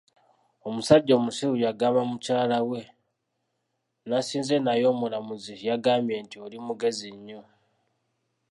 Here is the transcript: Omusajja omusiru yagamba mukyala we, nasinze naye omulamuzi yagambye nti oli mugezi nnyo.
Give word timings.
Omusajja 0.67 1.13
omusiru 1.15 1.55
yagamba 1.65 2.01
mukyala 2.09 2.57
we, 2.69 2.81
nasinze 4.09 4.55
naye 4.65 4.83
omulamuzi 4.93 5.53
yagambye 5.69 6.15
nti 6.23 6.37
oli 6.45 6.57
mugezi 6.65 7.09
nnyo. 7.17 7.41